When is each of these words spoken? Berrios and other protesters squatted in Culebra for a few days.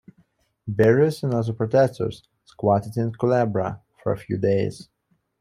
Berrios 0.67 1.21
and 1.21 1.31
other 1.31 1.53
protesters 1.53 2.23
squatted 2.45 2.97
in 2.97 3.13
Culebra 3.13 3.81
for 4.01 4.11
a 4.11 4.17
few 4.17 4.35
days. 4.39 4.89